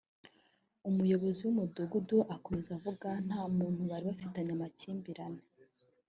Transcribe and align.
umuyobozi 0.89 1.39
w’umudugudu 1.43 2.17
akomeza 2.35 2.69
avuga 2.77 3.09
nta 3.27 3.41
muntu 3.57 3.81
bari 3.89 4.05
bafitanye 4.09 4.51
amakimbirane 4.57 5.41